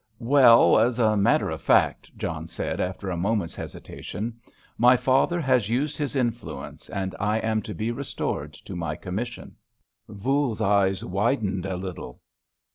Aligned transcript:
"Well, 0.17 0.79
as 0.79 0.97
a 0.97 1.15
matter 1.15 1.51
of 1.51 1.61
fact," 1.61 2.17
John 2.17 2.47
said, 2.47 2.79
after 2.81 3.11
a 3.11 3.15
moment's 3.15 3.53
hesitation, 3.55 4.39
"my 4.75 4.97
father 4.97 5.39
has 5.39 5.69
used 5.69 5.95
his 5.95 6.15
influence, 6.15 6.89
and 6.89 7.13
I 7.19 7.37
am 7.37 7.61
to 7.61 7.75
be 7.75 7.91
restored 7.91 8.53
to 8.53 8.75
my 8.75 8.95
commission." 8.95 9.57
Voules's 10.09 10.59
eyes 10.59 11.05
widened 11.05 11.67
a 11.67 11.75
little. 11.77 12.19